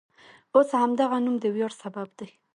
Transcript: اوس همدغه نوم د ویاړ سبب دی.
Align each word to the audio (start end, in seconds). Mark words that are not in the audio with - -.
اوس 0.55 0.69
همدغه 0.81 1.17
نوم 1.25 1.35
د 1.43 1.45
ویاړ 1.55 1.71
سبب 1.81 2.07
دی. 2.19 2.29